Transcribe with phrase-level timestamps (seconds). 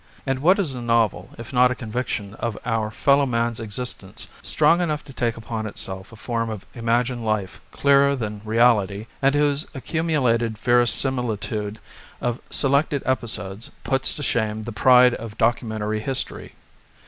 [0.25, 4.81] And what is a novel if not a conviction of our fellow men's existence strong
[4.81, 9.67] enough to take upon itself a form of imagined life clearer than reality and whose
[9.75, 11.77] accumulated verisimilitude
[12.19, 16.55] of selected episodes puts to shame the pride of documentary history?